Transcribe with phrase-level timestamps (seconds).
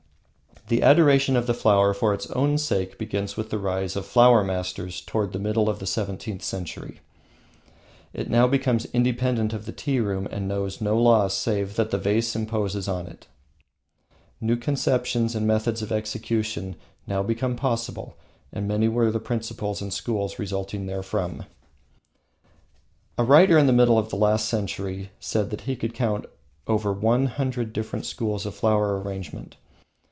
[0.67, 4.41] The adoration of the flower for its own sake begins with the rise of "Flower
[4.41, 7.01] Masters," toward the middle of the seventeenth century.
[8.13, 11.97] It now becomes independent of the tea room and knows no law save that the
[11.97, 13.27] vase imposes on it.
[14.39, 18.15] New conceptions and methods of execution now become possible,
[18.53, 21.43] and many were the principles and schools resulting therefrom.
[23.17, 26.27] A writer in the middle of the last century said he could count
[26.65, 29.57] over one hundred different schools of flower arrangement.